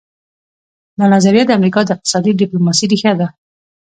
دا 0.97 1.05
نظریه 1.13 1.43
د 1.45 1.51
امریکا 1.59 1.79
د 1.85 1.89
اقتصادي 1.95 2.31
ډیپلوماسي 2.41 2.85
ریښه 2.91 3.13
ده 3.19 3.27